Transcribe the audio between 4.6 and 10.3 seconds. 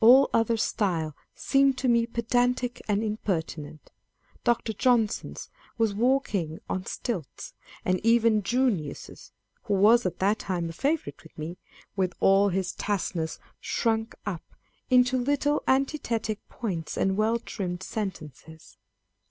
Johnson's was walking on stilts; and even Junius's (who was at